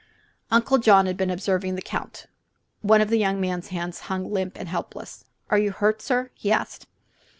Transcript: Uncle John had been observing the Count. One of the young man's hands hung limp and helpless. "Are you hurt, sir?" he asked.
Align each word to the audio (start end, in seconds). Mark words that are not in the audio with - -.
Uncle 0.49 0.79
John 0.79 1.05
had 1.05 1.15
been 1.15 1.29
observing 1.29 1.75
the 1.75 1.81
Count. 1.83 2.25
One 2.81 3.01
of 3.01 3.09
the 3.11 3.19
young 3.19 3.39
man's 3.39 3.67
hands 3.67 3.99
hung 4.09 4.31
limp 4.31 4.57
and 4.57 4.67
helpless. 4.67 5.25
"Are 5.51 5.59
you 5.59 5.71
hurt, 5.71 6.01
sir?" 6.01 6.31
he 6.33 6.51
asked. 6.51 6.87